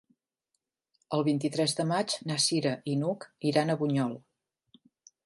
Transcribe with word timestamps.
El 1.17 1.25
vint-i-tres 1.27 1.75
de 1.79 1.85
maig 1.91 2.15
na 2.31 2.37
Cira 2.45 2.71
i 2.93 2.97
n'Hug 3.03 3.29
iran 3.51 3.75
a 3.75 3.77
Bunyol. 3.83 4.17